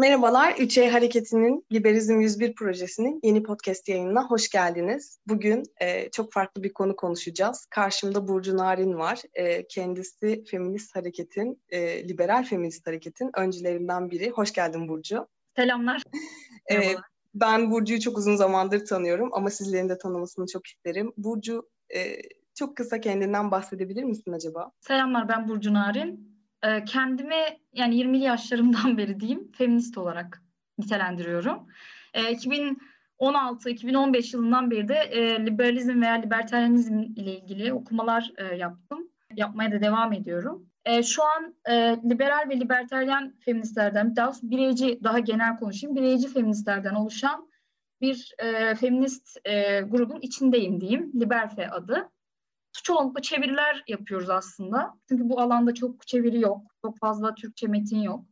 [0.00, 5.18] Merhabalar, 3E Hareketi'nin Liberizm 101 projesinin yeni podcast yayınına hoş geldiniz.
[5.26, 7.66] Bugün e, çok farklı bir konu konuşacağız.
[7.70, 9.22] Karşımda Burcu Narin var.
[9.34, 14.30] E, kendisi feminist hareketin, e, liberal feminist hareketin öncülerinden biri.
[14.30, 15.26] Hoş geldin Burcu.
[15.56, 16.02] Selamlar.
[16.72, 16.76] E,
[17.34, 21.12] ben Burcu'yu çok uzun zamandır tanıyorum ama sizlerin de tanımasını çok isterim.
[21.16, 22.16] Burcu, e,
[22.54, 24.72] çok kısa kendinden bahsedebilir misin acaba?
[24.80, 26.39] Selamlar, ben Burcu Narin.
[26.64, 30.42] Ee, kendimi yani 20'li yaşlarımdan beri diyeyim feminist olarak
[30.78, 31.66] nitelendiriyorum.
[32.14, 39.08] 2016-2015 ee, yılından beri de e, liberalizm veya libertarianizm ile ilgili okumalar e, yaptım.
[39.36, 40.66] Yapmaya da devam ediyorum.
[40.84, 41.54] E, şu an
[42.10, 47.50] liberal ve libertarian feministlerden, daha bireyci, daha genel konuşayım, bireyci feministlerden oluşan
[48.00, 48.34] bir
[48.80, 49.44] feminist
[49.90, 51.12] grubun içindeyim diyeyim.
[51.20, 52.10] Liberfe adı
[52.72, 54.94] çoğunlukla çeviriler yapıyoruz aslında.
[55.08, 56.62] Çünkü bu alanda çok çeviri yok.
[56.82, 58.24] Çok fazla Türkçe metin yok.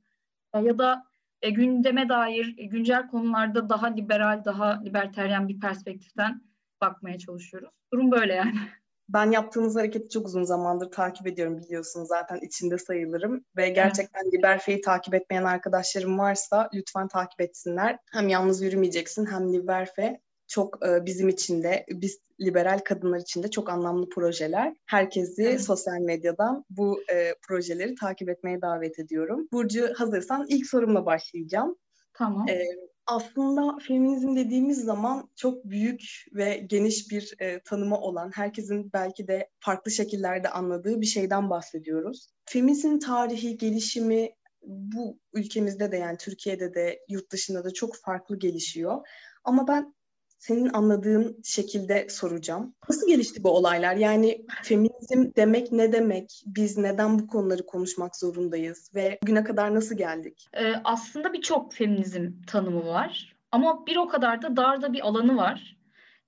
[0.54, 1.04] E, ya da
[1.42, 6.42] e, gündeme dair e, güncel konularda daha liberal, daha liberteryen bir perspektiften
[6.80, 7.70] bakmaya çalışıyoruz.
[7.92, 8.54] Durum böyle yani.
[9.08, 14.34] Ben yaptığınız hareketi çok uzun zamandır takip ediyorum biliyorsunuz zaten içinde sayılırım ve gerçekten evet.
[14.34, 17.98] Liberfe'yi takip etmeyen arkadaşlarım varsa lütfen takip etsinler.
[18.12, 23.50] Hem yalnız yürümeyeceksin hem Liberfe çok e, bizim için de biz liberal kadınlar için de
[23.50, 24.74] çok anlamlı projeler.
[24.86, 25.62] Herkesi evet.
[25.62, 29.48] sosyal medyadan bu e, projeleri takip etmeye davet ediyorum.
[29.52, 31.76] Burcu hazırsan ilk sorumla başlayacağım.
[32.14, 32.48] Tamam.
[32.48, 32.62] E,
[33.06, 39.50] aslında feminizm dediğimiz zaman çok büyük ve geniş bir e, tanımı olan, herkesin belki de
[39.60, 42.30] farklı şekillerde anladığı bir şeyden bahsediyoruz.
[42.44, 44.30] Feminizm tarihi, gelişimi
[44.62, 49.06] bu ülkemizde de yani Türkiye'de de yurt dışında da çok farklı gelişiyor.
[49.44, 49.94] Ama ben
[50.38, 52.74] senin anladığın şekilde soracağım.
[52.88, 53.96] Nasıl gelişti bu olaylar?
[53.96, 56.42] Yani feminizm demek ne demek?
[56.46, 58.90] Biz neden bu konuları konuşmak zorundayız?
[58.94, 60.48] Ve bugüne kadar nasıl geldik?
[60.52, 63.36] Ee, aslında birçok feminizm tanımı var.
[63.52, 65.76] Ama bir o kadar da darda bir alanı var.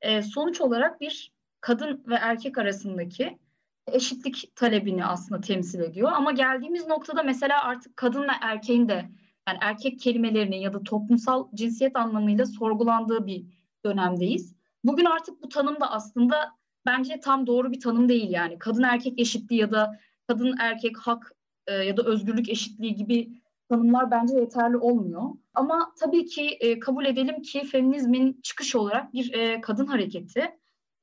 [0.00, 3.38] Ee, sonuç olarak bir kadın ve erkek arasındaki
[3.86, 6.12] eşitlik talebini aslında temsil ediyor.
[6.12, 9.08] Ama geldiğimiz noktada mesela artık kadın ve erkeğin de
[9.48, 14.54] yani erkek kelimelerinin ya da toplumsal cinsiyet anlamıyla sorgulandığı bir dönemdeyiz.
[14.84, 16.52] Bugün artık bu tanım da aslında
[16.86, 18.58] bence tam doğru bir tanım değil yani.
[18.58, 21.32] Kadın erkek eşitliği ya da kadın erkek hak
[21.66, 25.22] e, ya da özgürlük eşitliği gibi tanımlar bence yeterli olmuyor.
[25.54, 30.40] Ama tabii ki e, kabul edelim ki feminizmin çıkış olarak bir e, kadın hareketi.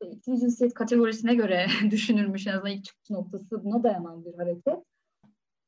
[0.01, 4.79] E, İkinci cinsiyet kategorisine göre düşünülmüş en azından ilk çıkış noktası buna dayanan bir hareket.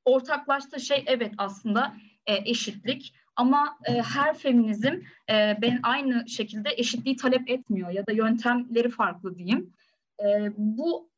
[0.05, 1.93] Ortaklaştığı şey evet aslında
[2.25, 4.93] e, eşitlik ama e, her feminizm
[5.29, 9.73] e, ben aynı şekilde eşitliği talep etmiyor ya da yöntemleri farklı diyeyim.
[10.23, 11.09] E, bu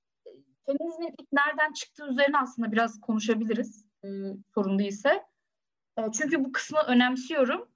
[0.66, 4.08] feminizmin ilk nereden çıktığı üzerine aslında biraz konuşabiliriz e,
[4.54, 5.24] sorun değilse.
[5.98, 7.68] E, çünkü bu kısmı önemsiyorum.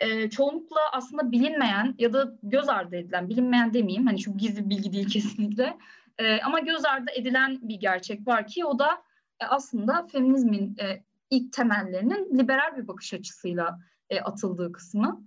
[0.00, 4.92] E, çoğunlukla aslında bilinmeyen ya da göz ardı edilen, bilinmeyen demeyeyim hani şu gizli bilgi
[4.92, 5.78] değil kesinlikle.
[6.18, 9.02] E, ama göz ardı edilen bir gerçek var ki o da
[9.40, 13.78] e, aslında feminizmin e, ilk temellerinin liberal bir bakış açısıyla
[14.10, 15.26] e, atıldığı kısmı.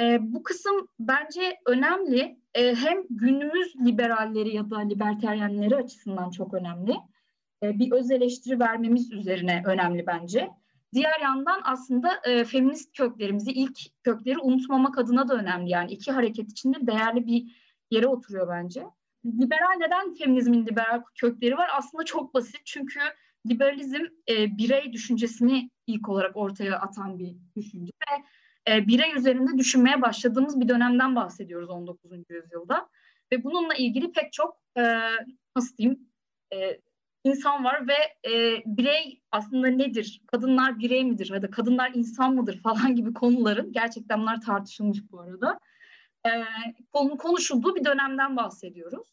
[0.00, 2.38] E, bu kısım bence önemli.
[2.54, 6.94] E, hem günümüz liberalleri ya da liberteryenleri açısından çok önemli.
[7.62, 10.50] E, bir öz eleştiri vermemiz üzerine önemli bence.
[10.94, 15.70] Diğer yandan aslında e, feminist köklerimizi, ilk kökleri unutmamak adına da önemli.
[15.70, 17.44] Yani iki hareket içinde değerli bir
[17.90, 18.84] yere oturuyor bence.
[19.26, 21.70] Liberal neden feminizmin liberal kökleri var?
[21.78, 22.60] Aslında çok basit.
[22.64, 23.00] Çünkü
[23.46, 28.24] liberalizm e, birey düşüncesini ilk olarak ortaya atan bir düşünce ve
[28.72, 32.10] e, birey üzerinde düşünmeye başladığımız bir dönemden bahsediyoruz 19.
[32.30, 32.88] yüzyılda.
[33.32, 34.82] Ve bununla ilgili pek çok e,
[35.56, 36.08] nasıl diyeyim
[36.54, 36.80] e,
[37.24, 40.22] insan var ve e, birey aslında nedir?
[40.26, 41.30] Kadınlar birey midir?
[41.32, 45.58] Ya da kadınlar insan mıdır falan gibi konuların gerçekten bunlar tartışılmış bu arada.
[46.26, 46.30] E,
[46.92, 49.08] konu konuşulduğu bir dönemden bahsediyoruz.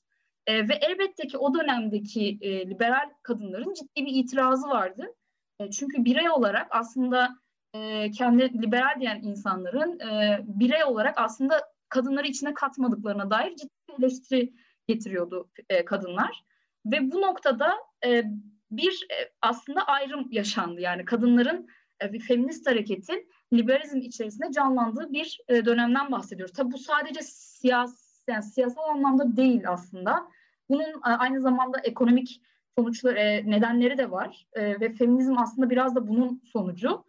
[0.47, 5.15] E, ve elbette ki o dönemdeki e, liberal kadınların ciddi bir itirazı vardı.
[5.59, 7.39] E, çünkü birey olarak aslında
[7.73, 14.53] e, kendi liberal diyen insanların e, birey olarak aslında kadınları içine katmadıklarına dair ciddi eleştiri
[14.87, 16.43] getiriyordu e, kadınlar.
[16.85, 17.73] Ve bu noktada
[18.05, 18.23] e,
[18.71, 20.81] bir e, aslında ayrım yaşandı.
[20.81, 21.67] Yani kadınların
[22.03, 26.55] e, bir feminist hareketin liberalizm içerisinde canlandığı bir e, dönemden bahsediyoruz.
[26.55, 30.27] Tabi bu sadece siyasi yani siyasal anlamda değil aslında.
[30.69, 32.41] Bunun e, aynı zamanda ekonomik
[32.77, 37.03] sonuçları, e, nedenleri de var e, ve feminizm aslında biraz da bunun sonucu.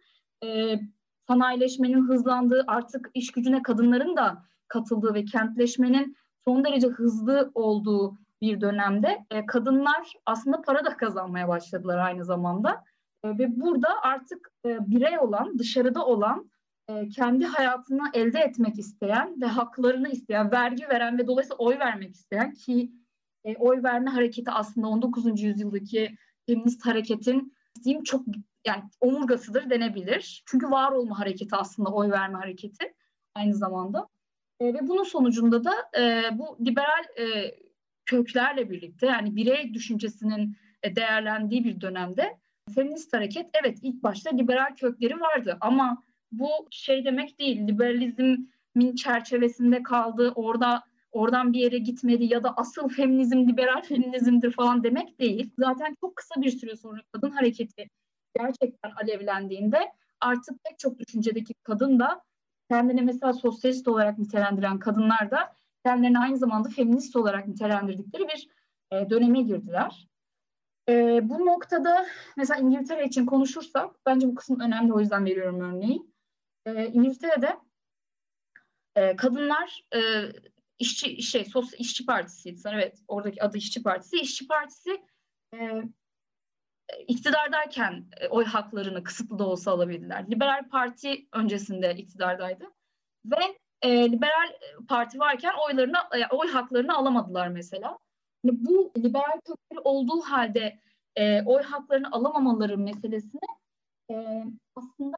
[1.27, 8.61] Sanayileşmenin hızlandığı, artık iş gücüne kadınların da katıldığı ve kentleşmenin son derece hızlı olduğu bir
[8.61, 12.83] dönemde kadınlar aslında para da kazanmaya başladılar aynı zamanda.
[13.25, 16.49] Ve burada artık birey olan, dışarıda olan
[16.89, 22.15] e, kendi hayatını elde etmek isteyen ve haklarını isteyen, vergi veren ve dolayısıyla oy vermek
[22.15, 22.91] isteyen ki
[23.43, 25.41] e, oy verme hareketi aslında 19.
[25.41, 27.53] yüzyıldaki feminist hareketin
[27.83, 28.25] diyeyim çok
[28.67, 30.43] yani omurgasıdır denebilir.
[30.45, 32.93] Çünkü var olma hareketi aslında oy verme hareketi
[33.35, 34.07] aynı zamanda.
[34.59, 37.55] E, ve bunun sonucunda da e, bu liberal e,
[38.05, 42.37] köklerle birlikte yani birey düşüncesinin e, değerlendiği bir dönemde
[42.75, 49.83] feminist hareket evet ilk başta liberal kökleri vardı ama bu şey demek değil liberalizmin çerçevesinde
[49.83, 55.51] kaldı orada oradan bir yere gitmedi ya da asıl feminizm liberal feminizmdir falan demek değil.
[55.57, 57.89] Zaten çok kısa bir süre sonra kadın hareketi
[58.39, 59.91] gerçekten alevlendiğinde
[60.21, 62.21] artık pek çok düşüncedeki kadın da
[62.69, 65.53] kendini mesela sosyalist olarak nitelendiren kadınlar da
[65.85, 68.49] kendilerini aynı zamanda feminist olarak nitelendirdikleri bir
[68.91, 70.07] e, döneme girdiler.
[70.89, 72.05] E, bu noktada
[72.37, 76.01] mesela İngiltere için konuşursak bence bu kısım önemli o yüzden veriyorum örneği.
[76.67, 77.57] E, İngiltere'de
[78.95, 79.99] e, kadınlar e,
[80.79, 84.17] işçi şey sosyal işçi partisiydi sanırım evet oradaki adı işçi partisi.
[84.17, 85.03] İşçi partisi
[85.53, 85.83] e,
[87.07, 90.31] iktidardayken e, oy haklarını kısıtlı da olsa alabildiler.
[90.31, 92.65] Liberal Parti öncesinde iktidardaydı
[93.25, 94.53] ve e, Liberal
[94.87, 97.97] Parti varken oylarını e, oy haklarını alamadılar mesela.
[98.43, 100.79] Yani bu liberal kökleri olduğu halde
[101.15, 103.47] e, oy haklarını alamamaları meselesine
[104.11, 104.43] e,
[104.75, 105.17] aslında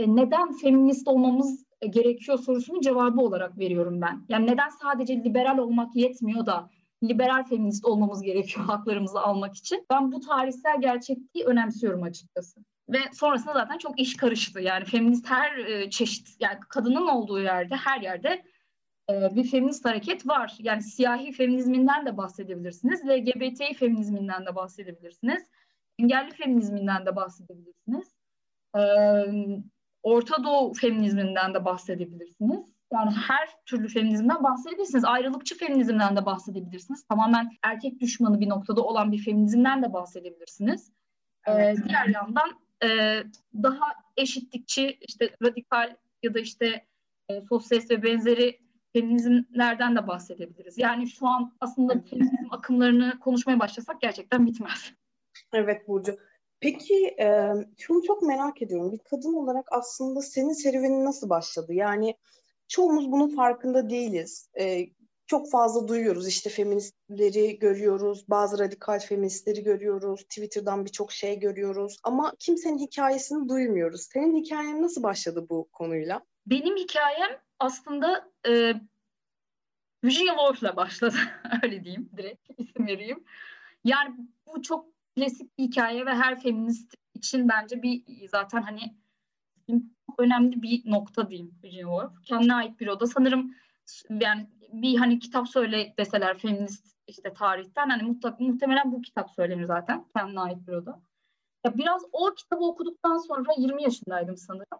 [0.00, 4.24] neden feminist olmamız gerekiyor sorusunun cevabı olarak veriyorum ben.
[4.28, 6.70] Yani neden sadece liberal olmak yetmiyor da
[7.04, 9.86] liberal feminist olmamız gerekiyor haklarımızı almak için.
[9.90, 12.60] Ben bu tarihsel gerçekliği önemsiyorum açıkçası.
[12.88, 14.60] Ve sonrasında zaten çok iş karıştı.
[14.60, 18.44] Yani feminist her e, çeşit, yani kadının olduğu yerde, her yerde
[19.10, 20.56] e, bir feminist hareket var.
[20.58, 25.42] Yani siyahi feminizminden de bahsedebilirsiniz, LGBT feminizminden de bahsedebilirsiniz,
[25.98, 28.14] engelli feminizminden de bahsedebilirsiniz,
[28.76, 28.80] e,
[30.06, 32.74] Orta Doğu feminizminden de bahsedebilirsiniz.
[32.92, 35.04] Yani her türlü feminizmden bahsedebilirsiniz.
[35.04, 37.06] Ayrılıkçı feminizmden de bahsedebilirsiniz.
[37.06, 40.92] Tamamen erkek düşmanı bir noktada olan bir feminizmden de bahsedebilirsiniz.
[41.46, 41.78] Ee, evet.
[41.78, 42.50] Ee, diğer yandan
[42.84, 43.22] e,
[43.62, 43.86] daha
[44.16, 46.86] eşitlikçi, işte radikal ya da işte
[47.28, 48.60] e, sosyalist ve benzeri
[48.92, 50.78] feminizmlerden de bahsedebiliriz.
[50.78, 54.92] Yani şu an aslında feminizm akımlarını konuşmaya başlasak gerçekten bitmez.
[55.52, 56.16] Evet Burcu.
[56.60, 58.92] Peki e, şunu çok merak ediyorum.
[58.92, 61.74] Bir kadın olarak aslında senin serüvenin nasıl başladı?
[61.74, 62.16] Yani
[62.68, 64.50] çoğumuz bunun farkında değiliz.
[64.58, 64.86] E,
[65.26, 72.32] çok fazla duyuyoruz işte feministleri görüyoruz, bazı radikal feministleri görüyoruz, Twitter'dan birçok şey görüyoruz ama
[72.38, 74.02] kimsenin hikayesini duymuyoruz.
[74.02, 76.22] Senin hikayen nasıl başladı bu konuyla?
[76.46, 78.72] Benim hikayem aslında e,
[80.04, 81.16] Virginia Woolf'la başladı.
[81.62, 83.24] Öyle diyeyim direkt isim vereyim.
[83.84, 84.14] Yani
[84.46, 88.96] bu çok klasik bir hikaye ve her feminist için bence bir zaten hani
[90.18, 92.22] önemli bir nokta diyeyim Virginia Woolf.
[92.22, 93.06] Kendine ait bir oda.
[93.06, 93.54] Sanırım
[94.10, 99.64] yani bir hani kitap söyle deseler feminist işte tarihten hani mutlak, muhtemelen bu kitap söylenir
[99.64, 100.04] zaten.
[100.16, 101.00] Kendine ait bir oda.
[101.64, 104.78] Ya biraz o kitabı okuduktan sonra 20 yaşındaydım sanırım.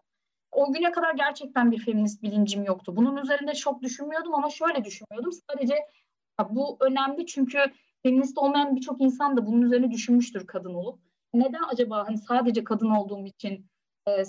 [0.52, 2.96] O güne kadar gerçekten bir feminist bilincim yoktu.
[2.96, 5.32] Bunun üzerinde çok düşünmüyordum ama şöyle düşünmüyordum.
[5.50, 5.74] Sadece
[6.50, 7.58] bu önemli çünkü
[8.06, 11.00] feminist olmayan birçok insan da bunun üzerine düşünmüştür kadın olup.
[11.34, 13.66] Neden acaba hani sadece kadın olduğum için
[14.08, 14.24] e,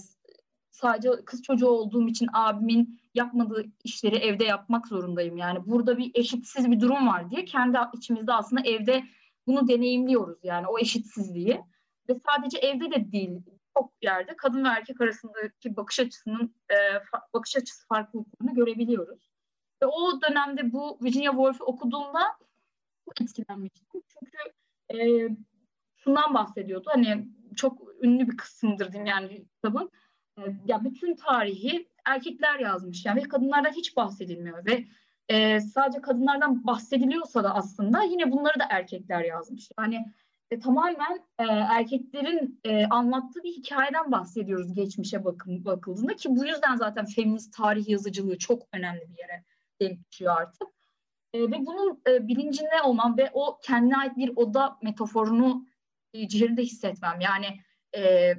[0.72, 5.38] sadece kız çocuğu olduğum için abimin yapmadığı işleri evde yapmak zorundayım.
[5.38, 9.04] Yani burada bir eşitsiz bir durum var diye kendi içimizde aslında evde
[9.48, 11.62] bunu deneyimliyoruz yani o eşitsizliği.
[12.10, 13.40] Ve sadece evde de değil
[13.78, 16.76] çok yerde kadın ve erkek arasındaki bakış açısının e,
[17.34, 19.30] bakış açısı farklılıklarını görebiliyoruz.
[19.84, 22.38] Ve o dönemde bu Virginia Woolf'u okuduğumda
[23.07, 23.87] çok etkilenmiştim.
[23.92, 24.37] Çünkü
[24.94, 25.30] e,
[25.97, 26.90] şundan bahsediyordu.
[26.94, 29.92] Hani çok ünlü bir kısımdır diyeyim yani kitabın.
[30.37, 34.85] E, ya bütün tarihi erkekler yazmış yani ve kadınlardan hiç bahsedilmiyor ve
[35.30, 39.69] e, sadece kadınlardan bahsediliyorsa da aslında yine bunları da erkekler yazmış.
[39.80, 40.06] Yani
[40.52, 46.76] e, tamamen e, erkeklerin e, anlattığı bir hikayeden bahsediyoruz geçmişe bakın, bakıldığında ki bu yüzden
[46.76, 49.44] zaten feminist tarih yazıcılığı çok önemli bir yere
[49.81, 50.77] denk düşüyor artık.
[51.34, 55.66] E, ve bunun e, bilincinde olmam ve o kendine ait bir oda metaforunu
[56.14, 57.19] e, ciğerinde hissetmem.
[57.22, 57.46] Yani
[57.98, 58.34] e,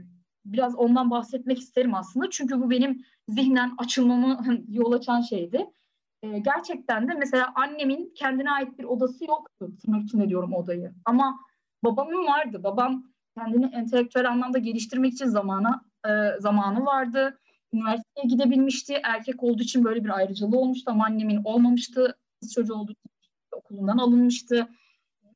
[0.45, 2.31] biraz ondan bahsetmek isterim aslında.
[2.31, 5.67] Çünkü bu benim zihnen açılmamı yol açan şeydi.
[6.23, 9.77] E, gerçekten de mesela annemin kendine ait bir odası yoktu.
[9.83, 10.93] Tırnak içinde diyorum odayı.
[11.05, 11.39] Ama
[11.85, 12.63] babamın vardı.
[12.65, 13.05] Babam
[13.39, 17.39] kendini entelektüel anlamda geliştirmek için zamana e, zamanı vardı.
[17.73, 19.01] Üniversiteye gidebilmişti.
[19.05, 22.95] Erkek olduğu için böyle bir ayrıcalığı olmuştu ama annemin olmamıştı kız çocuğu olduğu
[23.53, 24.69] okulundan alınmıştı.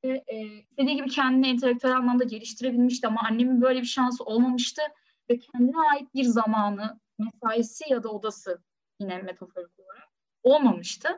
[0.04, 4.82] Ve, e, istediği gibi kendini entelektüel anlamda geliştirebilmişti ama annemin böyle bir şansı olmamıştı
[5.30, 8.62] ve kendine ait bir zamanı mesaisi ya da odası
[9.00, 10.08] yine metaforik olarak
[10.42, 11.08] olmamıştı.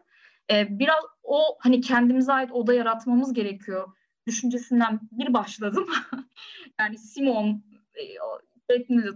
[0.50, 3.92] E, biraz o hani kendimize ait oda yaratmamız gerekiyor
[4.26, 5.86] düşüncesinden bir başladım.
[6.80, 7.64] yani Simon,
[7.94, 8.02] e,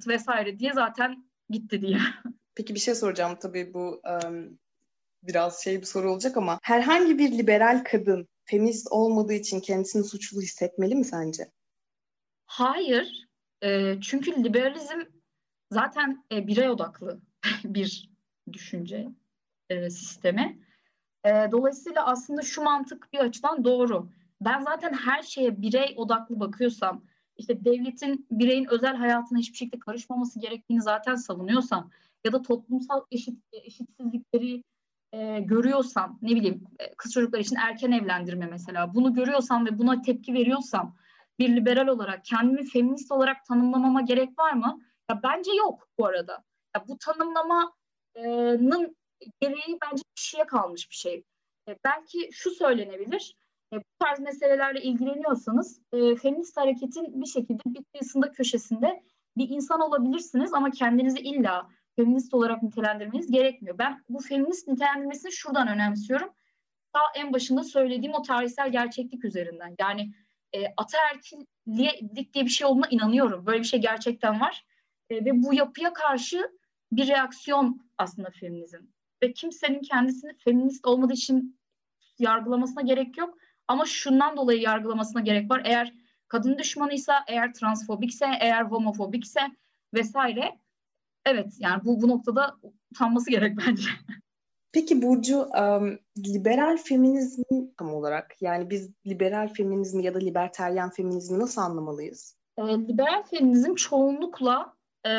[0.08, 1.98] vesaire diye zaten gitti diye.
[2.54, 4.58] Peki bir şey soracağım tabii bu um,
[5.28, 10.40] biraz şey bir soru olacak ama herhangi bir liberal kadın feminist olmadığı için kendisini suçlu
[10.40, 11.50] hissetmeli mi sence?
[12.46, 13.28] Hayır.
[13.62, 15.00] E, çünkü liberalizm
[15.72, 17.20] zaten e, birey odaklı
[17.64, 18.10] bir
[18.52, 19.08] düşünce
[19.70, 20.58] e, sistemi.
[21.24, 24.10] E, dolayısıyla aslında şu mantık bir açıdan doğru.
[24.40, 27.04] Ben zaten her şeye birey odaklı bakıyorsam,
[27.36, 31.90] işte devletin bireyin özel hayatına hiçbir şekilde karışmaması gerektiğini zaten savunuyorsam
[32.24, 34.62] ya da toplumsal eşit eşitsizlikleri
[35.12, 36.64] e, görüyorsam, ne bileyim
[36.96, 40.96] kız çocuklar için erken evlendirme mesela, bunu görüyorsam ve buna tepki veriyorsam
[41.38, 44.80] bir liberal olarak kendimi feminist olarak tanımlamama gerek var mı?
[45.10, 46.44] Ya bence yok bu arada.
[46.76, 48.96] Ya bu tanımlamanın
[49.40, 51.24] gereği bence kişiye kalmış bir şey.
[51.68, 53.36] E, belki şu söylenebilir.
[53.72, 59.02] E, bu tarz meselelerle ilgileniyorsanız e, feminist hareketin bir şekilde bir kıyısında köşesinde
[59.36, 63.78] bir insan olabilirsiniz ama kendinizi illa feminist olarak nitelendirmeniz gerekmiyor.
[63.78, 66.28] Ben bu feminist nitelendirmesini şuradan önemsiyorum.
[66.94, 69.74] Daha en başında söylediğim o tarihsel gerçeklik üzerinden.
[69.78, 70.12] Yani
[70.52, 73.46] e, ataerkillik diye bir şey olduğuna inanıyorum.
[73.46, 74.64] Böyle bir şey gerçekten var.
[75.10, 76.50] E, ve bu yapıya karşı
[76.92, 78.82] bir reaksiyon aslında feminizm.
[79.22, 81.58] Ve kimsenin kendisini feminist olmadığı için
[82.18, 83.38] yargılamasına gerek yok.
[83.68, 85.62] Ama şundan dolayı yargılamasına gerek var.
[85.64, 85.94] Eğer
[86.28, 89.40] kadın düşmanıysa, eğer transfobikse, eğer homofobikse
[89.94, 90.58] vesaire.
[91.28, 92.56] Evet yani bu, bu noktada
[92.90, 93.88] utanması gerek bence.
[94.72, 97.42] Peki Burcu, um, liberal feminizm
[97.78, 102.36] tam olarak yani biz liberal feminizmi ya da liberteryan feminizmi nasıl anlamalıyız?
[102.56, 104.74] E, liberal feminizm çoğunlukla
[105.06, 105.12] e,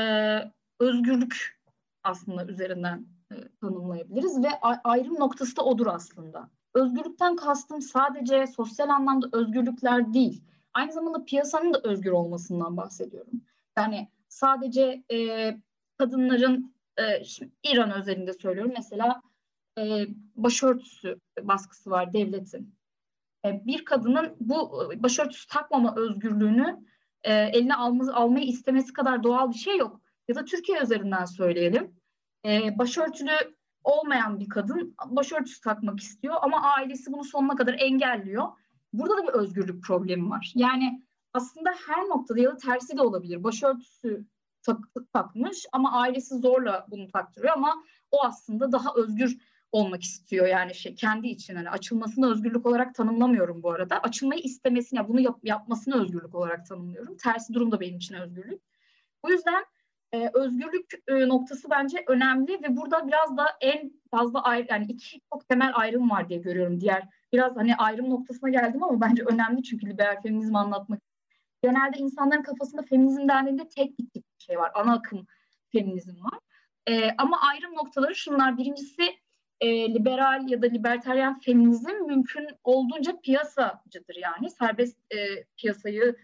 [0.79, 1.59] özgürlük
[2.03, 4.49] aslında üzerinden e, tanımlayabiliriz ve
[4.83, 6.49] ayrım noktası da odur aslında.
[6.73, 10.43] Özgürlükten kastım sadece sosyal anlamda özgürlükler değil.
[10.73, 13.41] Aynı zamanda piyasanın da özgür olmasından bahsediyorum.
[13.77, 15.17] Yani sadece e,
[15.99, 19.21] kadınların e, şimdi İran özelinde söylüyorum mesela
[19.77, 22.75] e, başörtüsü baskısı var devletin.
[23.45, 26.77] E, bir kadının bu e, başörtüsü takmama özgürlüğünü
[27.23, 30.01] e, eline alması, almayı istemesi kadar doğal bir şey yok.
[30.27, 31.95] Ya da Türkiye üzerinden söyleyelim.
[32.45, 33.31] E, başörtülü
[33.83, 38.47] olmayan bir kadın başörtüsü takmak istiyor ama ailesi bunu sonuna kadar engelliyor.
[38.93, 40.51] Burada da bir özgürlük problemi var.
[40.55, 41.03] Yani
[41.33, 43.43] aslında her noktada ya da tersi de olabilir.
[43.43, 44.25] Başörtüsü
[44.63, 44.77] tak,
[45.13, 49.37] takmış ama ailesi zorla bunu taktırıyor ama o aslında daha özgür
[49.71, 53.99] olmak istiyor yani şey kendi için hani açılmasını özgürlük olarak tanımlamıyorum bu arada.
[53.99, 57.17] Açılmayı istemesini ya bunu yap, yapmasını özgürlük olarak tanımlıyorum.
[57.17, 58.61] Tersi durum da benim için özgürlük.
[59.23, 59.65] Bu yüzden
[60.11, 65.21] e, özgürlük e, noktası bence önemli ve burada biraz da en fazla ayrı yani iki
[65.33, 66.81] çok temel ayrım var diye görüyorum.
[66.81, 71.08] Diğer biraz hani ayrım noktasına geldim ama bence önemli çünkü liberal feminizmi anlatmak.
[71.63, 74.71] Genelde insanların kafasında feminizm dendiğinde tek bir şey var.
[74.73, 75.25] Ana akım
[75.71, 76.39] feminizm var.
[76.87, 78.57] E, ama ayrım noktaları şunlar.
[78.57, 79.15] Birincisi
[79.61, 84.49] e, liberal ya da libertaryen feminizm mümkün olduğunca piyasacıdır yani.
[84.49, 86.15] Serbest e, piyasayı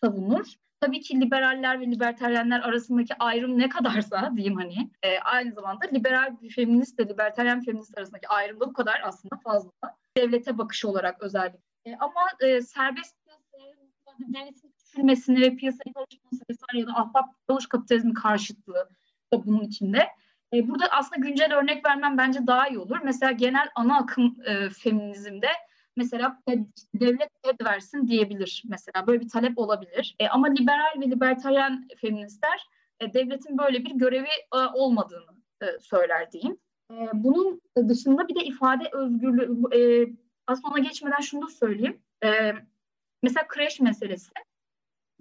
[0.00, 0.46] savunur.
[0.80, 6.40] Tabii ki liberaller ve libertaryenler arasındaki ayrım ne kadarsa diyeyim hani e, aynı zamanda liberal
[6.40, 9.70] bir feminist ve libertaryen feminist arasındaki ayrım da bu kadar aslında fazla.
[10.16, 11.58] Devlete bakış olarak özellikle.
[11.84, 13.74] E, ama e, serbest piyasaya
[14.20, 18.88] devletin küçülmesini ve piyasayı karışması vesaire ya da ahbap çalış kapitalizmi karşıtlığı
[19.32, 20.08] da bunun içinde.
[20.54, 22.98] E, burada aslında güncel örnek vermem bence daha iyi olur.
[23.04, 25.48] Mesela genel ana akım e, feminizmde
[25.96, 26.38] mesela
[26.94, 30.16] devlet ed versin diyebilir mesela böyle bir talep olabilir.
[30.18, 32.66] E, ama liberal ve libertaryen feministler
[33.00, 35.30] e, devletin böyle bir görevi e, olmadığını
[35.62, 36.58] e, söyler diyeyim.
[36.90, 40.12] E, bunun dışında bir de ifade özgürlüğü e,
[40.46, 42.02] aslında ona geçmeden şunu da söyleyeyim.
[42.24, 42.52] E,
[43.22, 44.32] mesela kreş meselesi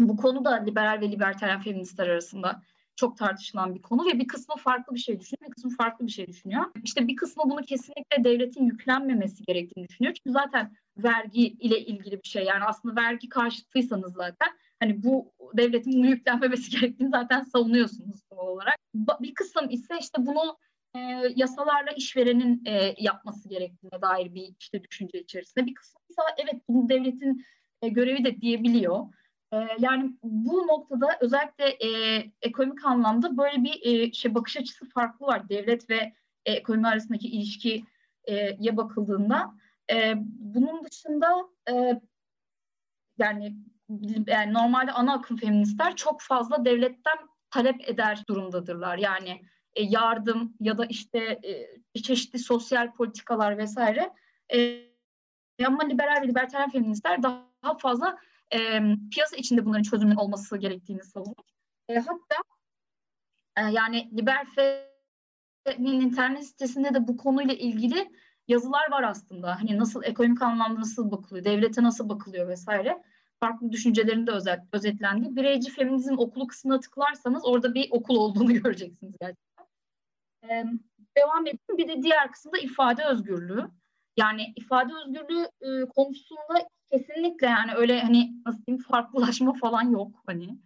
[0.09, 2.61] bu konu da liberal ve libertaryen feministler arasında
[2.95, 6.11] çok tartışılan bir konu ve bir kısmı farklı bir şey düşünüyor, bir kısmı farklı bir
[6.11, 6.65] şey düşünüyor.
[6.83, 10.13] İşte bir kısmı bunu kesinlikle devletin yüklenmemesi gerektiğini düşünüyor.
[10.13, 12.43] Çünkü zaten vergi ile ilgili bir şey.
[12.45, 18.75] Yani aslında vergi karşıtıysanız zaten hani bu devletin bunu yüklenmemesi gerektiğini zaten savunuyorsunuz doğal olarak.
[18.95, 20.57] Bir kısım ise işte bunu
[20.95, 20.99] e,
[21.35, 25.65] yasalarla işverenin e, yapması gerektiğine dair bir işte düşünce içerisinde.
[25.65, 27.45] Bir kısım ise evet bunu devletin
[27.81, 29.05] e, görevi de diyebiliyor.
[29.53, 31.89] Ee, yani bu noktada özellikle e,
[32.41, 35.49] ekonomik anlamda böyle bir e, şey bakış açısı farklı var.
[35.49, 36.13] Devlet ve
[36.45, 37.83] e, ekonomi arasındaki ilişkiye
[38.29, 39.53] e, bakıldığında.
[39.91, 42.01] E, bunun dışında e,
[43.17, 43.55] yani,
[44.27, 47.17] yani normalde ana akım feministler çok fazla devletten
[47.49, 48.97] talep eder durumdadırlar.
[48.97, 49.41] Yani
[49.73, 51.39] e, yardım ya da işte
[51.93, 54.13] e, çeşitli sosyal politikalar vesaire.
[54.53, 54.81] E,
[55.65, 58.17] ama liberal ve libertarian feministler daha fazla
[58.53, 58.81] e,
[59.11, 61.35] piyasa içinde bunların çözümünün olması gerektiğini savunuyor.
[61.89, 62.35] E, hatta
[63.57, 68.11] e, yani Liberfe'nin internet sitesinde de bu konuyla ilgili
[68.47, 69.59] yazılar var aslında.
[69.59, 73.03] Hani nasıl ekonomik anlamda nasıl bakılıyor, devlete nasıl bakılıyor vesaire.
[73.39, 75.35] Farklı düşüncelerin de özet, özetlendiği.
[75.35, 79.65] Bireyci feminizm okulu kısmına tıklarsanız orada bir okul olduğunu göreceksiniz gerçekten.
[80.43, 80.65] Ee,
[81.17, 81.59] devam edeyim.
[81.77, 83.67] Bir de diğer kısımda ifade özgürlüğü.
[84.21, 90.57] Yani ifade özgürlüğü e, konusunda kesinlikle yani öyle hani nasıl diyeyim farklılaşma falan yok hani.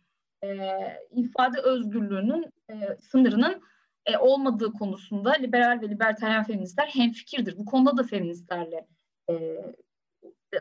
[0.44, 0.70] E,
[1.12, 3.62] ifade özgürlüğünün e, sınırının
[4.06, 7.58] e, olmadığı konusunda liberal ve libertaryen feministler hemfikirdir.
[7.58, 8.88] Bu konuda da feministlerle
[9.30, 9.58] e,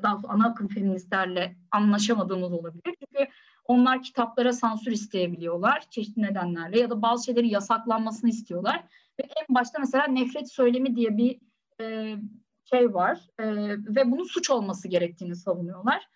[0.02, 2.82] daha ana akım feministlerle anlaşamadığımız olabilir.
[2.84, 3.30] Çünkü
[3.64, 8.84] onlar kitaplara sansür isteyebiliyorlar çeşitli nedenlerle ya da bazı şeyleri yasaklanmasını istiyorlar.
[9.20, 11.40] Ve en başta mesela nefret söylemi diye bir
[11.80, 12.16] e,
[12.64, 16.08] şey var e, ve bunun suç olması gerektiğini savunuyorlar.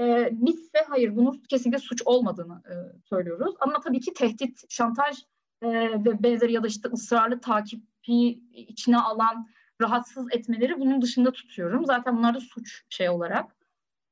[0.00, 2.74] E, bizse hayır bunun kesinlikle suç olmadığını e,
[3.08, 3.54] söylüyoruz.
[3.60, 5.22] Ama tabii ki tehdit, şantaj
[5.62, 5.68] e,
[6.04, 9.48] ve benzeri ya da işte ısrarlı takipi içine alan
[9.82, 11.86] rahatsız etmeleri bunun dışında tutuyorum.
[11.86, 13.56] Zaten bunlar da suç şey olarak.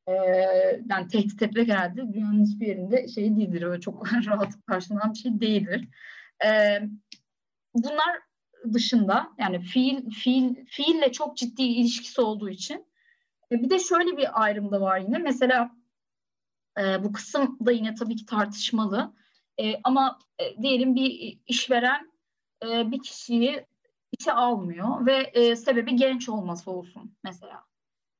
[0.06, 0.12] E,
[0.90, 3.62] yani tehdit etmek herhalde dünyanın hiçbir yerinde şey değildir.
[3.62, 5.88] Öyle çok rahat karşılanan bir şey değildir.
[6.44, 6.48] E,
[7.74, 8.20] bunlar
[8.72, 12.86] dışında yani fiil fiil fiille çok ciddi ilişkisi olduğu için
[13.52, 15.18] e, bir de şöyle bir ayrım da var yine.
[15.18, 15.70] Mesela
[16.78, 19.14] e, bu kısım da yine tabii ki tartışmalı.
[19.60, 22.12] E, ama e, diyelim bir işveren
[22.64, 23.66] e, bir kişiyi
[24.18, 27.64] işe almıyor ve e, sebebi genç olması olsun mesela.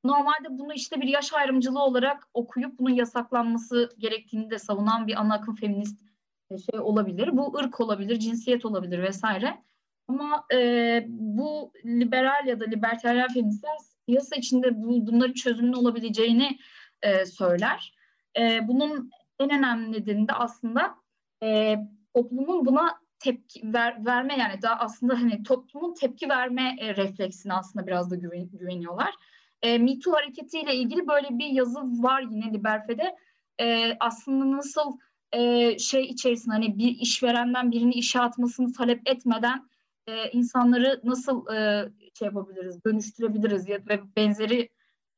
[0.03, 5.33] Normalde bunu işte bir yaş ayrımcılığı olarak okuyup bunun yasaklanması gerektiğini de savunan bir ana
[5.33, 6.01] akım feminist
[6.49, 7.37] e, şey olabilir.
[7.37, 9.61] Bu ırk olabilir, cinsiyet olabilir vesaire.
[10.07, 16.57] Ama e, bu liberal ya da libertaryen feministler piyasa içinde bu, bunların çözümünün olabileceğini
[17.01, 17.93] e, söyler.
[18.39, 20.95] E, bunun en önemli nedeni de aslında
[21.43, 21.77] e,
[22.13, 27.87] toplumun buna tepki ver, verme yani daha aslında hani toplumun tepki verme e, refleksine aslında
[27.87, 29.13] biraz da güven, güveniyorlar.
[29.61, 33.15] E, Me Too hareketiyle ilgili böyle bir yazı var yine Liberfe'de.
[33.61, 34.97] E, aslında nasıl
[35.31, 39.69] e, şey içerisinde hani bir işverenden birini işe atmasını talep etmeden
[40.07, 41.89] e, insanları nasıl e,
[42.19, 44.69] şey yapabiliriz, dönüştürebiliriz ya ve benzeri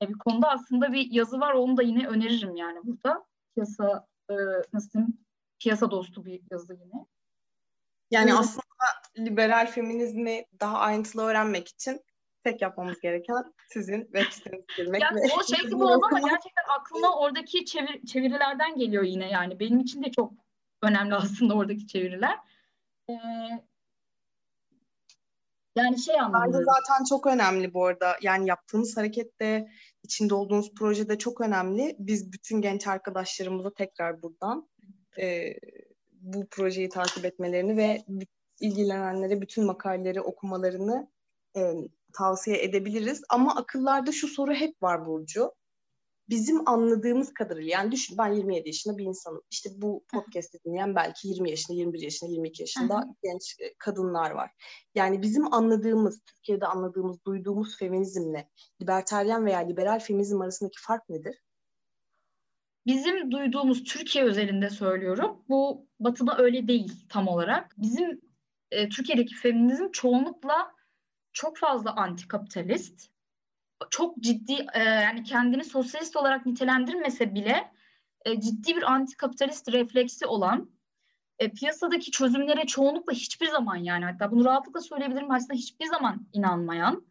[0.02, 1.54] e, bir konuda aslında bir yazı var.
[1.54, 3.26] Onu da yine öneririm yani burada.
[3.56, 4.34] Piyasa e,
[4.74, 5.18] nasıl diyeyim,
[5.60, 7.06] piyasa dostu bir yazı yine.
[8.12, 8.40] Yani evet.
[8.40, 8.64] aslında
[9.18, 12.02] liberal feminizmi daha ayrıntılı öğrenmek için
[12.44, 15.02] tek yapmamız gereken sizin web sitenizi girmek.
[15.02, 19.60] Yani ve o şey gibi oldu ama gerçekten aklıma oradaki çevir, çevirilerden geliyor yine yani.
[19.60, 20.34] Benim için de çok
[20.82, 22.38] önemli aslında oradaki çeviriler.
[23.10, 23.14] Ee,
[25.78, 26.58] yani şey anlamında.
[26.58, 28.18] Bence zaten çok önemli bu arada.
[28.22, 29.70] Yani yaptığınız hareket de,
[30.04, 31.96] içinde olduğunuz projede çok önemli.
[32.00, 34.70] Biz bütün genç arkadaşlarımıza tekrar buradan
[35.20, 35.54] e,
[36.12, 38.04] bu projeyi takip etmelerini ve
[38.60, 41.12] ilgilenenlere bütün makaleleri okumalarını
[41.58, 41.74] e,
[42.14, 43.22] tavsiye edebiliriz.
[43.30, 45.52] Ama akıllarda şu soru hep var Burcu
[46.30, 49.42] bizim anladığımız kadarıyla yani düşün ben 27 yaşında bir insanım.
[49.52, 54.52] İşte bu podcast'i dinleyen belki 20 yaşında, 21 yaşında, 22 yaşında genç e, kadınlar var.
[54.96, 58.50] Yani bizim anladığımız, Türkiye'de anladığımız, duyduğumuz feminizmle
[58.82, 61.42] libertaryen veya liberal feminizm arasındaki fark nedir?
[62.86, 65.44] Bizim duyduğumuz Türkiye özelinde söylüyorum.
[65.50, 67.76] Bu batıda öyle değil tam olarak.
[67.78, 68.22] Bizim
[68.72, 70.72] e, Türkiye'deki feminizm çoğunlukla
[71.34, 73.10] çok fazla antikapitalist
[73.90, 77.72] çok ciddi e, yani kendini sosyalist olarak nitelendirmese bile
[78.26, 80.72] e, ciddi bir antikapitalist refleksi olan
[81.40, 87.06] e, piyasadaki çözümlere çoğunlukla hiçbir zaman yani hatta bunu rahatlıkla söyleyebilirim aslında hiçbir zaman inanmayan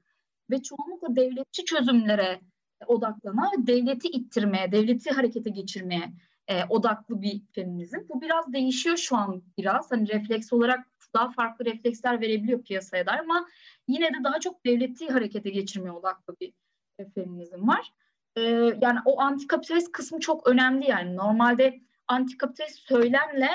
[0.50, 2.40] ve çoğunlukla devletçi çözümlere
[2.87, 6.12] odaklanan ve devleti ittirmeye, devleti harekete geçirmeye
[6.48, 7.98] e, odaklı bir feminizm.
[8.09, 9.92] Bu biraz değişiyor şu an biraz.
[9.92, 13.46] Hani refleks olarak daha farklı refleksler verebiliyor piyasaya dair ama
[13.88, 16.53] yine de daha çok devleti harekete geçirmeye odaklı bir
[16.99, 17.92] e, feminizm var.
[18.37, 18.40] E,
[18.81, 21.16] yani o antikapitalist kısmı çok önemli yani.
[21.16, 23.51] Normalde antikapitalist söylemle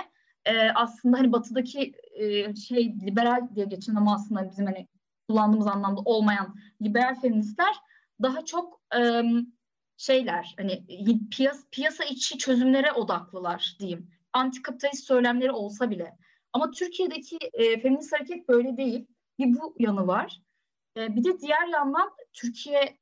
[0.45, 4.87] e, aslında hani batıdaki e, şey liberal diye geçen ama aslında bizim hani
[5.29, 7.75] kullandığımız anlamda olmayan liberal feministler
[8.21, 9.21] daha çok e,
[9.97, 10.85] şeyler hani
[11.31, 14.09] piyas, piyasa içi çözümlere odaklılar diyeyim.
[14.33, 16.17] Antikapitalist söylemleri olsa bile.
[16.53, 19.07] Ama Türkiye'deki e, feminist hareket böyle değil.
[19.41, 20.41] Bir bu yanı var.
[20.97, 22.97] E, bir de diğer yandan Türkiye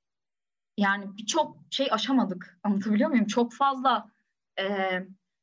[0.77, 2.59] yani birçok şey aşamadık.
[2.63, 3.27] Anlatabiliyor muyum?
[3.27, 4.11] Çok fazla
[4.59, 4.65] e,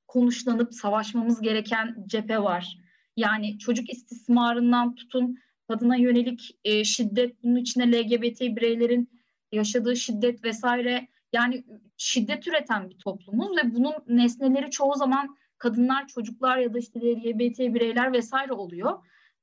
[0.07, 2.79] konuşlanıp savaşmamız gereken cephe var.
[3.17, 9.11] Yani çocuk istismarından tutun kadına yönelik e, şiddet, bunun içine LGBT bireylerin
[9.53, 11.09] yaşadığı şiddet vesaire.
[11.33, 11.65] Yani
[11.97, 17.59] şiddet üreten bir toplumuz ve bunun nesneleri çoğu zaman kadınlar, çocuklar ya da işte LGBT
[17.59, 18.99] bireyler vesaire oluyor.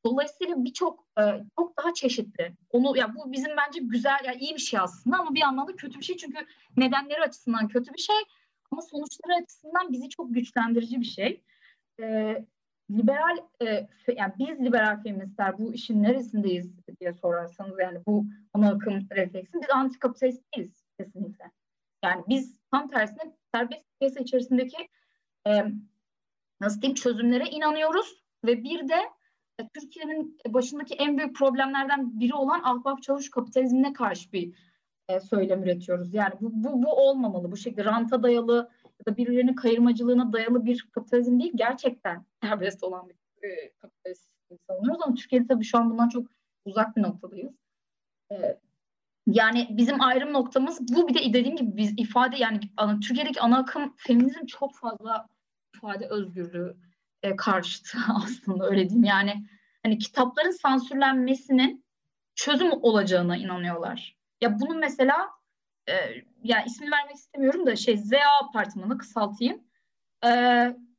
[0.06, 1.24] Dolayısıyla birçok e,
[1.60, 2.54] çok daha çeşitli.
[2.70, 6.00] Onu ya bu bizim bence güzel ya iyi bir şey aslında ama bir anlamda kötü
[6.00, 6.46] bir şey çünkü
[6.78, 8.16] nedenleri açısından kötü bir şey
[8.72, 11.44] ama sonuçları açısından bizi çok güçlendirici bir şey.
[12.02, 12.38] E,
[12.92, 13.88] liberal e,
[14.18, 19.70] yani biz liberal feministler bu işin neresindeyiz diye sorarsanız yani bu ana akım refleksin biz
[19.70, 21.52] antikapitalist değiliz kesinlikle.
[22.04, 24.89] Yani biz tam tersine serbest piyasa içerisindeki
[25.48, 25.63] e,
[26.62, 29.02] nasıl diyeyim çözümlere inanıyoruz ve bir de
[29.74, 34.54] Türkiye'nin başındaki en büyük problemlerden biri olan ahbap çavuş kapitalizmine karşı bir
[35.10, 36.13] e, söylem üretiyoruz.
[36.13, 37.52] Yani bu, bu, bu olmamalı.
[37.52, 41.52] Bu şekilde ranta dayalı ya da birilerinin kayırmacılığına dayalı bir kapitalizm değil.
[41.56, 44.30] Gerçekten serbest olan bir e, kapitalizm
[44.68, 46.28] savunuyoruz ama Türkiye'de tabii şu an bundan çok
[46.66, 47.54] uzak bir noktadayız.
[48.32, 48.60] E,
[49.28, 52.60] yani bizim ayrım noktamız bu bir de dediğim gibi biz ifade yani
[53.02, 55.28] Türkiye'deki ana akım feminizm çok fazla
[55.76, 56.76] ifade özgürlüğü
[57.23, 59.03] e, karşıtı aslında öyle diyeyim.
[59.03, 59.45] Yani
[59.83, 61.86] hani kitapların sansürlenmesinin
[62.36, 64.17] çözüm olacağına inanıyorlar.
[64.41, 65.29] Ya bunun mesela
[65.89, 65.93] e,
[66.43, 69.63] yani ismini vermek istemiyorum da şey ZA apartmanı kısaltayım.
[70.25, 70.29] E,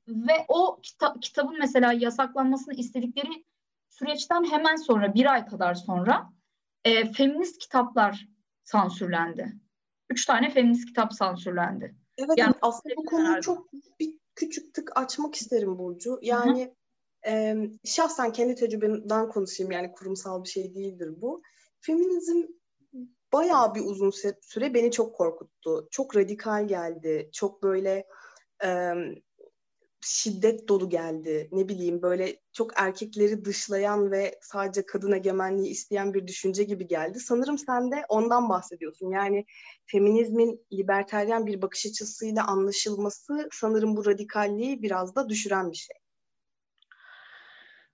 [0.08, 3.44] ve o kita- kitabın mesela yasaklanmasını istedikleri
[3.88, 6.32] süreçten hemen sonra bir ay kadar sonra
[6.84, 8.28] e, feminist kitaplar
[8.64, 9.52] sansürlendi.
[10.10, 11.94] Üç tane feminist kitap sansürlendi.
[12.18, 16.18] Evet yani, aslında bu konuyu çok bir küçük tık açmak isterim Burcu.
[16.23, 16.75] Yani
[17.27, 21.42] e, şahsen kendi tecrübemden konuşayım yani kurumsal bir şey değildir bu.
[21.81, 22.42] Feminizm
[23.33, 25.88] bayağı bir uzun süre beni çok korkuttu.
[25.90, 27.31] Çok radikal geldi.
[27.33, 28.07] Çok böyle
[28.64, 28.92] e,
[30.05, 31.49] şiddet dolu geldi.
[31.53, 37.21] Ne bileyim böyle çok erkekleri dışlayan ve sadece kadın egemenliği isteyen bir düşünce gibi geldi.
[37.21, 39.11] Sanırım sen de ondan bahsediyorsun.
[39.11, 39.45] Yani
[39.87, 45.97] feminizmin liberteryen bir bakış açısıyla anlaşılması sanırım bu radikalliği biraz da düşüren bir şey.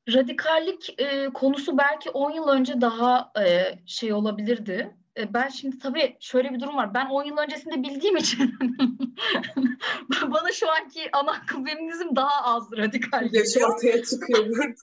[0.08, 4.99] Radikallik e, konusu belki 10 yıl önce daha e, şey olabilirdi.
[5.20, 6.94] E, ben şimdi tabii şöyle bir durum var.
[6.94, 8.54] Ben 10 yıl öncesinde bildiğim için
[10.22, 13.44] bana şu anki ana akım feminizm daha az radikal geliyor.
[13.44, 14.46] Yaşım ortaya çıkıyor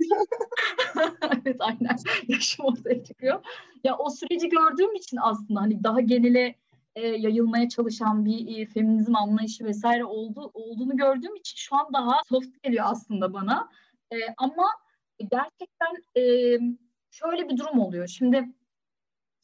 [1.45, 1.97] evet aynen.
[2.27, 3.45] Yaşım ortaya çıkıyor.
[3.83, 6.55] Ya o süreci gördüğüm için aslında hani daha genele
[6.95, 12.21] e, yayılmaya çalışan bir e, feminizm anlayışı vesaire oldu olduğunu gördüğüm için şu an daha
[12.29, 13.69] soft geliyor aslında bana.
[14.11, 14.65] E, ama
[15.19, 16.21] gerçekten e,
[17.11, 18.07] şöyle bir durum oluyor.
[18.07, 18.49] Şimdi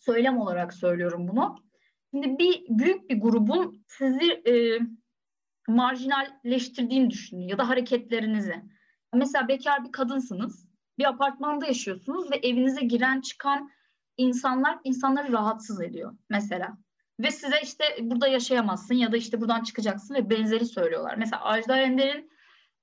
[0.06, 1.56] söylem olarak söylüyorum bunu.
[2.12, 4.80] Şimdi bir büyük bir grubun sizi e,
[5.68, 8.64] marjinalleştirdiğini düşünün ya da hareketlerinizi.
[9.14, 13.72] Mesela bekar bir kadınsınız, bir apartmanda yaşıyorsunuz ve evinize giren çıkan
[14.18, 16.78] insanlar insanları rahatsız ediyor mesela.
[17.20, 21.16] Ve size işte burada yaşayamazsın ya da işte buradan çıkacaksın ve benzeri söylüyorlar.
[21.18, 22.32] Mesela Ajda Ender'in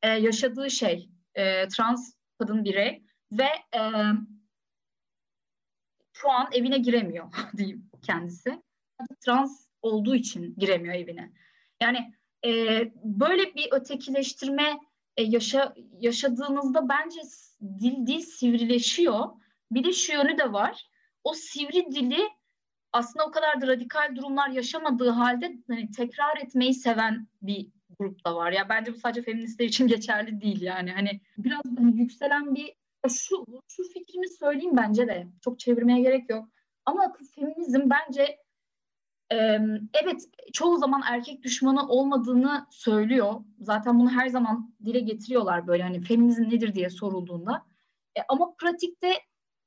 [0.03, 3.03] e, yaşadığı şey e, trans kadın birey
[3.33, 3.81] ve e,
[6.21, 8.63] şu an evine giremiyor diyeyim kendisi.
[9.21, 11.33] Trans olduğu için giremiyor evine.
[11.83, 12.51] Yani e,
[13.05, 14.81] böyle bir ötekileştirme
[15.17, 17.21] e, yaşa, yaşadığınızda bence
[17.81, 19.29] dil dil sivrileşiyor.
[19.71, 20.91] Bir de şu yönü de var.
[21.25, 22.29] O sivri dili
[22.93, 28.37] aslında o kadar da radikal durumlar yaşamadığı halde hani, tekrar etmeyi seven bir grup da
[28.37, 28.53] var.
[28.53, 30.93] Ya bence bu sadece feministler için geçerli değil yani.
[30.93, 32.73] Hani biraz hani yükselen bir
[33.09, 35.27] şu, şu fikrimi söyleyeyim bence de.
[35.41, 36.49] Çok çevirmeye gerek yok.
[36.85, 38.39] Ama feminizm bence
[40.03, 43.35] evet çoğu zaman erkek düşmanı olmadığını söylüyor.
[43.61, 47.67] Zaten bunu her zaman dile getiriyorlar böyle hani feminizm nedir diye sorulduğunda.
[48.19, 49.13] E, ama pratikte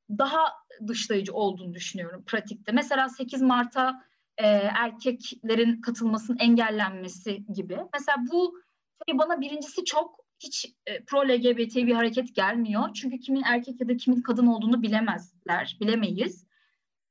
[0.10, 0.46] daha
[0.88, 2.72] dışlayıcı olduğunu düşünüyorum pratikte.
[2.72, 4.04] Mesela 8 Mart'a
[4.38, 7.78] erkeklerin katılmasının engellenmesi gibi.
[7.94, 8.60] Mesela bu
[9.08, 12.94] şey bana birincisi çok hiç e, pro LGBT bir hareket gelmiyor.
[12.94, 16.48] Çünkü kimin erkek ya da kimin kadın olduğunu bilemezler, bilemeyiz.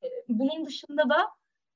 [0.04, 1.28] E, bunun dışında da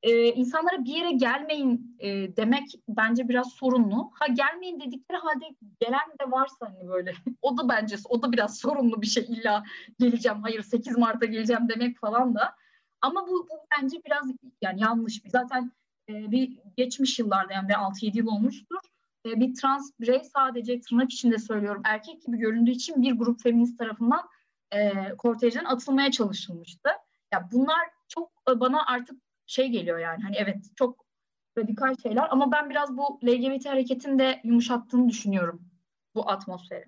[0.02, 4.10] e, insanlara bir yere gelmeyin e, demek bence biraz sorunlu.
[4.14, 5.44] Ha gelmeyin dedikleri halde
[5.80, 9.64] gelen de varsa hani böyle o da bence o da biraz sorunlu bir şey illa
[10.00, 12.54] geleceğim hayır 8 Mart'a geleceğim demek falan da.
[13.00, 14.30] Ama bu, bu bence biraz
[14.62, 15.22] yani yanlış.
[15.26, 15.72] Zaten
[16.08, 18.78] e, bir geçmiş yıllarda yani 6-7 yıl olmuştur
[19.40, 24.28] bir trans birey sadece tırnak içinde söylüyorum erkek gibi göründüğü için bir grup feminist tarafından
[24.72, 26.88] e, kortejden atılmaya çalışılmıştı.
[27.32, 31.06] Ya bunlar çok e, bana artık şey geliyor yani hani evet çok
[31.58, 35.62] radikal şeyler ama ben biraz bu LGBT hareketin de yumuşattığını düşünüyorum
[36.14, 36.84] bu atmosferi.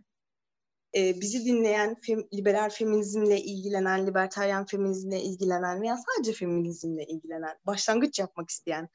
[0.96, 8.18] E, bizi dinleyen, fem, liberal feminizmle ilgilenen, libertaryen feminizmle ilgilenen veya sadece feminizmle ilgilenen, başlangıç
[8.18, 8.88] yapmak isteyen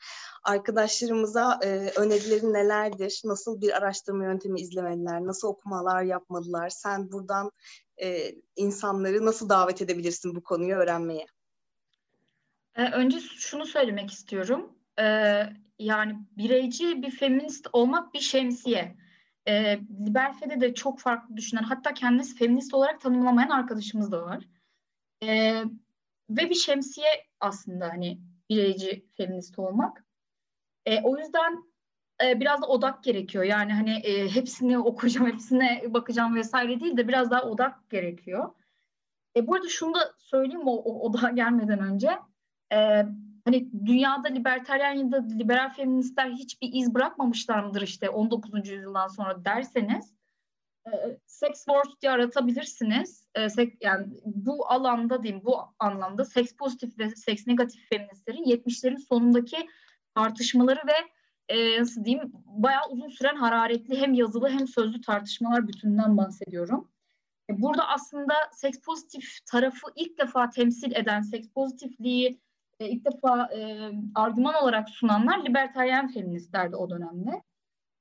[0.43, 3.21] arkadaşlarımıza e, önerileri nelerdir?
[3.25, 5.21] Nasıl bir araştırma yöntemi izlemeliler?
[5.21, 6.69] Nasıl okumalar yapmalılar?
[6.69, 7.51] Sen buradan
[8.01, 11.25] e, insanları nasıl davet edebilirsin bu konuyu öğrenmeye?
[12.75, 14.75] Ee, önce şunu söylemek istiyorum.
[14.99, 15.43] Ee,
[15.79, 18.95] yani bireyci bir feminist olmak bir şemsiye.
[19.47, 24.43] Ee, Liberfe'de de çok farklı düşünen, hatta kendisi feminist olarak tanımlamayan arkadaşımız da var.
[25.23, 25.63] Ee,
[26.29, 27.08] ve bir şemsiye
[27.39, 30.06] aslında hani bireyci feminist olmak.
[30.86, 31.63] Ee, o yüzden
[32.23, 33.43] e, biraz da odak gerekiyor.
[33.43, 38.53] Yani hani e, hepsini okuyacağım, hepsine bakacağım vesaire değil de biraz daha odak gerekiyor.
[39.36, 42.19] E, bu arada şunu da söyleyeyim o, o odağa gelmeden önce
[42.73, 43.06] e,
[43.45, 48.69] hani dünyada libertaryen ya da liberal feministler hiçbir iz bırakmamışlar mıdır işte 19.
[48.69, 50.13] yüzyıldan sonra derseniz
[50.88, 50.91] e,
[51.25, 53.27] sex wars diye aratabilirsiniz.
[53.36, 53.47] E,
[53.82, 59.67] yani bu alanda diyeyim bu anlamda seks pozitif ve seks negatif feministlerin 70'lerin sonundaki
[60.15, 60.95] tartışmaları ve
[61.49, 66.89] e, nasıl diyeyim bayağı uzun süren hararetli hem yazılı hem sözlü tartışmalar bütününden bahsediyorum.
[67.49, 72.41] Burada aslında seks pozitif tarafı ilk defa temsil eden seks pozitifliği
[72.83, 77.41] e, ilk defa e, argüman olarak sunanlar libertaryen feministlerdi o dönemde.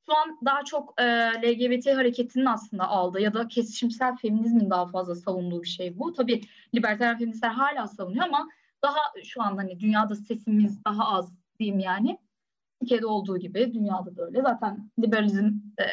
[0.06, 1.04] Şu an daha çok e,
[1.42, 6.12] LGBT hareketinin aslında aldığı ya da kesişimsel feminizmin daha fazla savunduğu bir şey bu.
[6.12, 6.40] Tabii
[6.74, 8.48] libertaryen feministler hala savunuyor ama
[8.82, 12.18] daha şu an hani dünyada sesimiz daha az diyeyim yani.
[12.80, 14.42] Türkiye'de olduğu gibi dünyada da öyle.
[14.42, 15.46] Zaten liberalizm
[15.78, 15.84] e,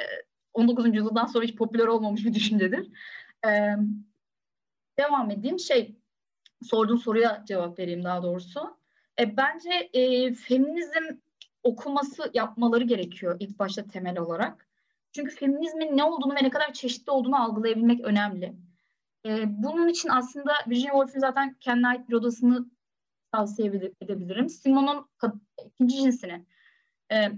[0.54, 0.96] 19.
[0.96, 2.90] yüzyıldan sonra hiç popüler olmamış bir düşüncedir.
[3.46, 3.50] E,
[5.00, 5.60] devam edeyim.
[5.60, 5.96] Şey,
[6.64, 8.79] sorduğun soruya cevap vereyim daha doğrusu.
[9.20, 11.18] E, bence e, feminizm
[11.64, 14.68] okuması yapmaları gerekiyor ilk başta temel olarak.
[15.12, 18.54] Çünkü feminizmin ne olduğunu ve ne kadar çeşitli olduğunu algılayabilmek önemli.
[19.26, 22.66] E, bunun için aslında Virginia Woolf'un zaten kendine ait bir odasını
[23.32, 23.68] tavsiye
[24.02, 24.50] edebilirim.
[24.50, 25.10] Simon'un
[25.66, 26.46] ikinci cinsini
[27.12, 27.32] e,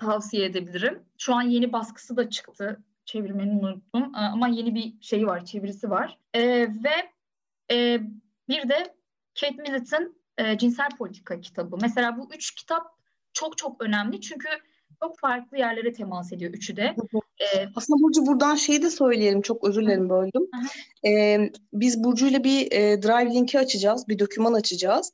[0.00, 1.02] tavsiye edebilirim.
[1.18, 2.82] Şu an yeni baskısı da çıktı.
[3.04, 6.18] Çevirmeni unuttum e, ama yeni bir şeyi var, çevirisi var.
[6.34, 7.12] E, ve
[7.70, 8.00] e,
[8.48, 8.94] bir de
[9.40, 11.76] Kate Millett'in e, Cinsel Politika kitabı.
[11.82, 12.86] Mesela bu üç kitap
[13.32, 14.48] çok çok önemli çünkü
[15.02, 16.96] çok farklı yerlere temas ediyor üçü de.
[17.40, 19.42] Ee, Aslında Burcu buradan şeyi de söyleyelim.
[19.42, 20.42] Çok özür dilerim böldüm.
[21.06, 24.08] Ee, biz Burcu'yla bir e, Drive linki açacağız.
[24.08, 25.12] Bir doküman açacağız.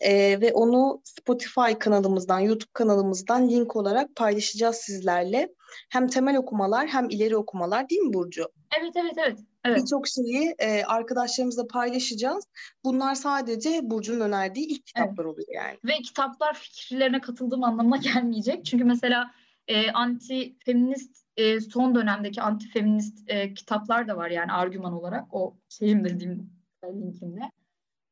[0.00, 5.48] Ee, ve onu Spotify kanalımızdan, YouTube kanalımızdan link olarak paylaşacağız sizlerle.
[5.90, 8.48] Hem temel okumalar hem ileri okumalar değil mi Burcu?
[8.80, 9.38] Evet, evet, evet.
[9.64, 9.78] evet.
[9.82, 12.44] Birçok şeyi e, arkadaşlarımızla paylaşacağız.
[12.84, 15.34] Bunlar sadece Burcu'nun önerdiği ilk kitaplar evet.
[15.34, 15.78] oluyor yani.
[15.84, 18.64] Ve kitaplar fikirlerine katıldığım anlamına gelmeyecek.
[18.64, 19.30] Çünkü mesela
[19.68, 25.24] e, anti feminist e, son dönemdeki anti feminist e, kitaplar da var yani argüman olarak
[25.34, 26.50] o şeyimdir diyeyim
[26.84, 27.40] linkimde.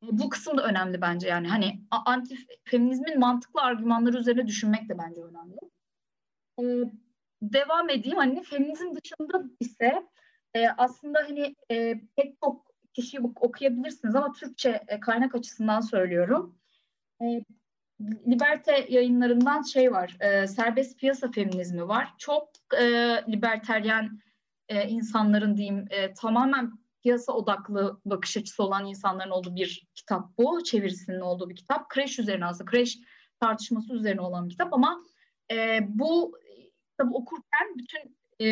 [0.03, 5.21] Bu kısım da önemli bence yani hani anti feminizmin mantıklı argümanları üzerine düşünmek de bence
[5.23, 5.59] önemli.
[6.61, 6.93] E,
[7.43, 10.07] devam edeyim hani feminizm dışında ise
[10.55, 16.59] e, aslında hani e, pek çok kişiyi okuyabilirsiniz ama Türkçe e, kaynak açısından söylüyorum.
[17.23, 17.45] E,
[18.01, 22.15] Liberte yayınlarından şey var, e, serbest piyasa feminizmi var.
[22.19, 22.49] Çok
[22.81, 22.85] e,
[23.29, 24.21] liberteryen
[24.69, 30.65] e, insanların diyeyim e, tamamen piyasa odaklı bakış açısı olan insanların olduğu bir kitap bu.
[30.65, 31.89] Çevirisinin olduğu bir kitap.
[31.89, 32.99] Kreş üzerine aslında, kreş
[33.41, 35.03] tartışması üzerine olan bir kitap ama
[35.53, 36.39] e, bu
[36.91, 38.47] kitabı okurken bütün e,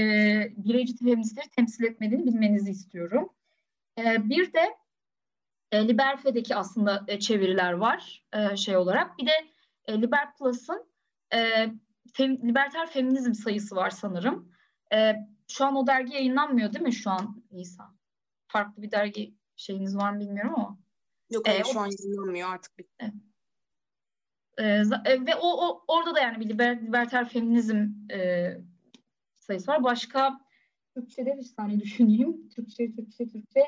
[0.56, 3.28] bireyci feministleri temsil etmediğini bilmenizi istiyorum.
[3.98, 4.76] E, bir de
[5.72, 9.18] e, Liberfe'deki aslında e, çeviriler var e, şey olarak.
[9.18, 9.32] Bir de
[9.87, 10.87] e, Liber Plus'ın
[11.35, 11.66] e,
[12.12, 14.52] fem, liberter feminizm sayısı var sanırım.
[14.92, 15.14] E,
[15.48, 17.95] şu an o dergi yayınlanmıyor değil mi şu an Nisa?
[18.48, 20.78] Farklı bir dergi şeyiniz var mı bilmiyorum ama.
[21.30, 23.12] Yok hayır, e, şu o, an yayınlanmıyor artık bitti.
[24.59, 24.64] E,
[25.04, 28.50] e, ve o, o orada da yani bir liber, liberter feminizm e,
[29.35, 29.85] sayısı var.
[29.85, 30.40] Başka
[30.94, 32.48] Türkçe'de bir saniye düşüneyim.
[32.48, 33.61] Türkçe, Türkçe, Türkçe.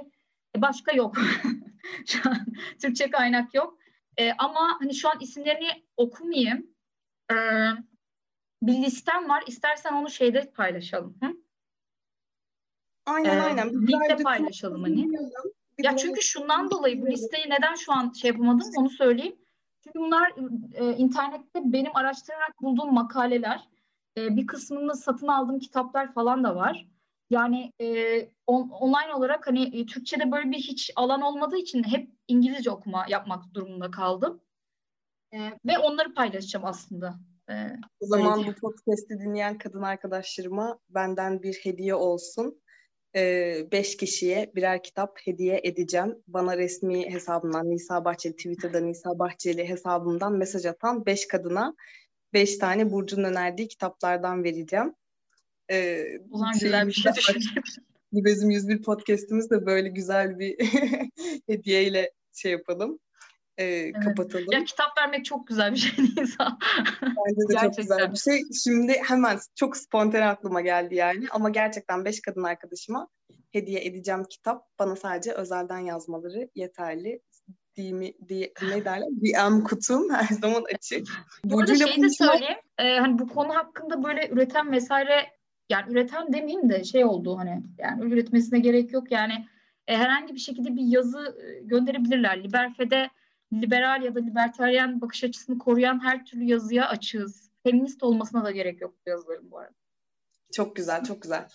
[0.56, 1.16] E, başka yok.
[2.06, 2.46] şu an
[2.82, 3.78] Türkçe kaynak yok.
[4.16, 6.66] E, ama hani şu an isimlerini okumayayım.
[7.32, 7.36] E,
[8.62, 9.44] bir listem var.
[9.46, 11.18] İstersen onu şeyde paylaşalım.
[11.22, 11.36] Hı?
[13.08, 13.86] Aynen ee, aynen.
[13.86, 15.08] Linkte paylaşalım hani.
[15.78, 19.36] Ya çünkü şundan dolayı bu listeyi neden şu an şey yapamadım onu söyleyeyim.
[19.84, 20.32] Çünkü bunlar
[20.74, 23.68] e, internette benim araştırarak bulduğum makaleler.
[24.18, 26.86] E, bir kısmını satın aldığım kitaplar falan da var.
[27.30, 32.10] Yani e, on, online olarak hani e, Türkçe'de böyle bir hiç alan olmadığı için hep
[32.28, 34.40] İngilizce okuma yapmak durumunda kaldım.
[35.32, 37.14] E, ve onları paylaşacağım aslında.
[37.50, 42.60] E, o zaman bu podcast'i dinleyen kadın arkadaşlarıma benden bir hediye olsun.
[43.72, 46.16] Beş kişiye birer kitap hediye edeceğim.
[46.26, 51.74] Bana resmi hesabından Nisa Bahçeli, Twitter'da Nisa Bahçeli hesabından mesaj atan beş kadına
[52.32, 54.94] beş tane Burcu'nun önerdiği kitaplardan vereceğim.
[55.70, 57.12] Ee, Ulan güzel bir şey.
[58.12, 60.56] Bizim 101 podcast'imiz de böyle güzel bir
[61.46, 62.98] hediyeyle şey yapalım.
[63.58, 63.94] E, evet.
[64.04, 64.46] kapatalım.
[64.52, 66.58] Ya kitap vermek çok güzel bir şey Nisa.
[67.02, 67.68] Bence de gerçekten.
[67.68, 68.42] çok güzel bir şey.
[68.64, 71.26] Şimdi hemen çok spontane aklıma geldi yani.
[71.30, 73.08] Ama gerçekten beş kadın arkadaşıma
[73.52, 74.78] hediye edeceğim kitap.
[74.78, 77.22] Bana sadece özelden yazmaları yeterli.
[77.78, 79.08] DM, diye, ne derler?
[79.22, 81.08] DM kutum her zaman açık.
[81.44, 82.58] Bu arada şey de söyleyeyim.
[82.78, 85.26] E, hani bu konu hakkında böyle üreten vesaire
[85.70, 89.46] yani üreten demeyeyim de şey oldu hani yani üretmesine gerek yok yani
[89.86, 92.44] e, herhangi bir şekilde bir yazı gönderebilirler.
[92.44, 93.10] Liberfe'de
[93.52, 97.50] liberal ya da libertaryen bakış açısını koruyan her türlü yazıya açığız.
[97.62, 99.74] Feminist olmasına da gerek yok bu yazıların bu arada.
[100.52, 101.48] Çok güzel, çok güzel.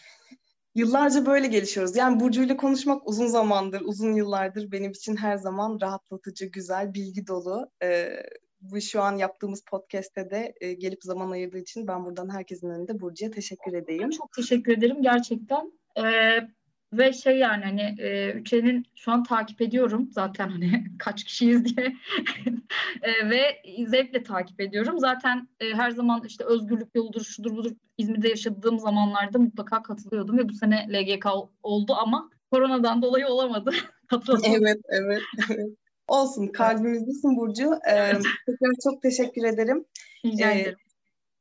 [0.75, 1.95] Yıllarca böyle gelişiyoruz.
[1.95, 7.27] Yani Burcu ile konuşmak uzun zamandır, uzun yıllardır benim için her zaman rahatlatıcı, güzel, bilgi
[7.27, 7.71] dolu.
[7.84, 8.23] Ee,
[8.62, 12.99] bu şu an yaptığımız podcast'te de e, gelip zaman ayırdığı için ben buradan herkesin önünde
[12.99, 14.10] Burcu'ya teşekkür edeyim.
[14.10, 15.71] Çok teşekkür ederim gerçekten.
[15.97, 16.39] Ee,
[16.97, 21.88] ve şey yani hani e, Üçen'in şu an takip ediyorum zaten hani kaç kişiyiz diye
[23.01, 23.41] e, ve
[23.88, 24.99] zevkle takip ediyorum.
[24.99, 30.49] Zaten e, her zaman işte özgürlük yoludur şudur budur İzmir'de yaşadığım zamanlarda mutlaka katılıyordum ve
[30.49, 31.25] bu sene LGK
[31.63, 33.71] oldu ama koronadan dolayı olamadı.
[34.45, 35.69] evet, evet, evet.
[36.08, 37.71] Olsun kalbimizdesin Burcu.
[37.89, 38.12] Ee,
[38.45, 39.86] tekrar çok teşekkür ederim.
[40.25, 40.75] Rica ee,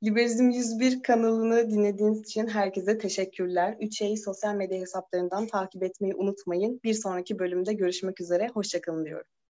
[0.04, 3.76] Liberizm 101 kanalını dinlediğiniz için herkese teşekkürler.
[3.80, 6.80] Üçe'yi sosyal medya hesaplarından takip etmeyi unutmayın.
[6.84, 8.48] Bir sonraki bölümde görüşmek üzere.
[8.48, 9.26] Hoşçakalın diyorum.